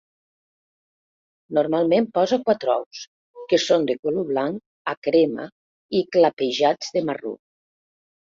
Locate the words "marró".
7.11-7.35